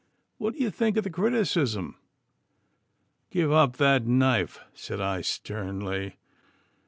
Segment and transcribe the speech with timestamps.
[0.39, 1.95] what think you of the criticism?'
[3.29, 6.17] 'Give up that knife,' said I sternly.